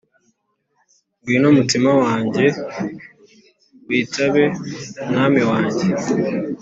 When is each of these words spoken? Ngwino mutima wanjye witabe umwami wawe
Ngwino 1.19 1.47
mutima 1.57 1.91
wanjye 2.03 2.45
witabe 3.87 4.43
umwami 5.03 5.39
wawe 5.49 5.81